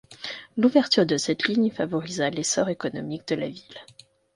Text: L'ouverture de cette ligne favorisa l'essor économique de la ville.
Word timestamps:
L'ouverture 0.57 1.05
de 1.05 1.15
cette 1.15 1.47
ligne 1.47 1.69
favorisa 1.69 2.31
l'essor 2.31 2.69
économique 2.69 3.27
de 3.27 3.35
la 3.35 3.49
ville. 3.49 3.79